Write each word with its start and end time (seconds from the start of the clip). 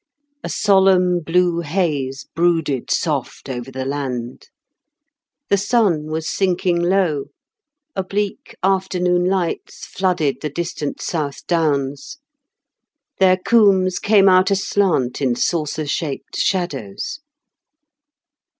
A 0.43 0.49
solemn 0.49 1.19
blue 1.19 1.59
haze 1.59 2.25
brooded 2.33 2.89
soft 2.89 3.47
over 3.49 3.69
the 3.69 3.85
land. 3.85 4.49
The 5.49 5.59
sun 5.59 6.05
was 6.07 6.27
sinking 6.27 6.81
low; 6.81 7.25
oblique 7.95 8.55
afternoon 8.63 9.25
lights 9.25 9.85
flooded 9.85 10.37
the 10.41 10.49
distant 10.49 11.03
South 11.03 11.45
Downs. 11.45 12.17
Their 13.19 13.37
combes 13.37 13.99
came 13.99 14.27
out 14.27 14.49
aslant 14.49 15.21
in 15.21 15.35
saucer 15.35 15.85
shaped 15.85 16.35
shadows. 16.35 17.19